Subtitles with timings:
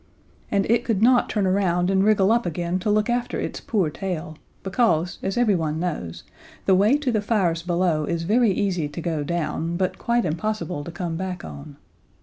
[0.49, 3.91] And it could not turn around and wriggle up again to look after its poor
[3.91, 6.23] tail, because, as everyone knows,
[6.65, 10.83] the way to the fires below is very easy to go down, but quite impossible
[10.85, 11.77] to come back on.